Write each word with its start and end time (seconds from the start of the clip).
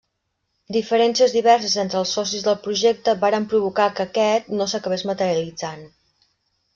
Diferències 0.75 1.33
diverses 1.35 1.75
entre 1.83 1.99
els 1.99 2.13
socis 2.17 2.45
del 2.47 2.57
projecte 2.63 3.15
varen 3.27 3.45
provocar 3.51 3.87
que 3.99 4.07
aquest 4.07 4.49
no 4.61 4.67
s'acabés 4.73 5.05
materialitzant. 5.11 5.85